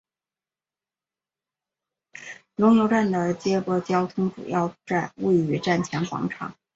[2.55, 4.75] 龙游站的接驳交通主要
[5.17, 6.55] 位于站前广场。